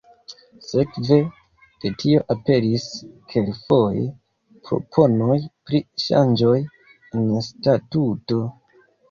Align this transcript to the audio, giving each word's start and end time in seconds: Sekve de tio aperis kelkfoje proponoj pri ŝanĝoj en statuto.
Sekve 0.67 1.17
de 1.83 1.91
tio 2.03 2.21
aperis 2.35 2.85
kelkfoje 3.35 4.07
proponoj 4.71 5.37
pri 5.69 5.83
ŝanĝoj 6.07 6.57
en 7.21 7.31
statuto. 7.51 8.43